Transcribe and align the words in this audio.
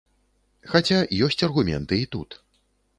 Хаця 0.71 0.97
ёсць 1.27 1.45
аргументы 1.51 2.03
і 2.05 2.13
тут. 2.17 2.29